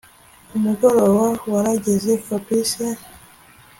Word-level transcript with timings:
umugoroba 0.57 1.25
warageze 1.53 2.11
Fabric 2.27 2.69